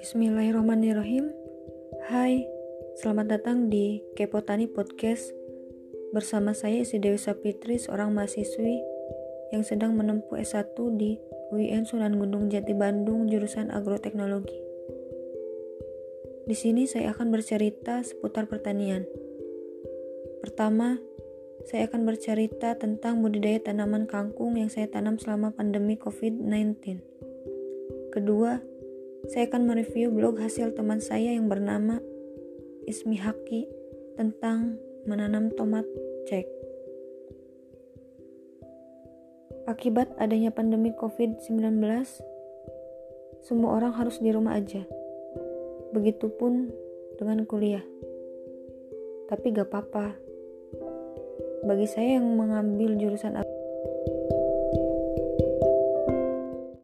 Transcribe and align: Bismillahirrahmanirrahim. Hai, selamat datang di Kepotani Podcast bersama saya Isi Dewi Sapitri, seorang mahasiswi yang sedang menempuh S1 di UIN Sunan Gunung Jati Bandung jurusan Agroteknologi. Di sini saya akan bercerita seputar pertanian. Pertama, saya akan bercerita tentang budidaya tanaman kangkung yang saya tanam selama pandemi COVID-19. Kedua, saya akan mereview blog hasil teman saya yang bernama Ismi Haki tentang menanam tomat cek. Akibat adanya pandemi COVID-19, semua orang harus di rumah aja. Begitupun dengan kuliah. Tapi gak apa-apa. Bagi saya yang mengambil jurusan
Bismillahirrahmanirrahim. 0.00 1.28
Hai, 2.08 2.48
selamat 3.04 3.36
datang 3.36 3.68
di 3.68 4.00
Kepotani 4.16 4.64
Podcast 4.64 5.36
bersama 6.16 6.56
saya 6.56 6.80
Isi 6.80 6.96
Dewi 6.96 7.20
Sapitri, 7.20 7.76
seorang 7.76 8.08
mahasiswi 8.16 8.80
yang 9.52 9.60
sedang 9.60 9.92
menempuh 10.00 10.40
S1 10.40 10.72
di 10.96 11.20
UIN 11.52 11.84
Sunan 11.84 12.16
Gunung 12.16 12.48
Jati 12.48 12.72
Bandung 12.72 13.28
jurusan 13.28 13.68
Agroteknologi. 13.68 14.56
Di 16.48 16.56
sini 16.56 16.88
saya 16.88 17.12
akan 17.12 17.28
bercerita 17.28 18.00
seputar 18.00 18.48
pertanian. 18.48 19.04
Pertama, 20.40 20.96
saya 21.68 21.92
akan 21.92 22.08
bercerita 22.08 22.72
tentang 22.80 23.20
budidaya 23.20 23.60
tanaman 23.60 24.08
kangkung 24.08 24.56
yang 24.56 24.72
saya 24.72 24.88
tanam 24.88 25.20
selama 25.20 25.52
pandemi 25.52 26.00
COVID-19. 26.00 27.04
Kedua, 28.16 28.79
saya 29.28 29.44
akan 29.50 29.68
mereview 29.68 30.08
blog 30.08 30.40
hasil 30.40 30.72
teman 30.72 31.04
saya 31.04 31.36
yang 31.36 31.50
bernama 31.50 32.00
Ismi 32.88 33.20
Haki 33.20 33.68
tentang 34.16 34.80
menanam 35.04 35.52
tomat 35.52 35.84
cek. 36.24 36.48
Akibat 39.68 40.16
adanya 40.16 40.48
pandemi 40.48 40.90
COVID-19, 40.96 41.78
semua 43.44 43.76
orang 43.76 43.92
harus 43.92 44.16
di 44.18 44.32
rumah 44.32 44.56
aja. 44.56 44.82
Begitupun 45.92 46.72
dengan 47.20 47.44
kuliah. 47.44 47.84
Tapi 49.28 49.46
gak 49.52 49.68
apa-apa. 49.68 50.16
Bagi 51.68 51.86
saya 51.86 52.18
yang 52.18 52.26
mengambil 52.34 52.96
jurusan 52.96 53.36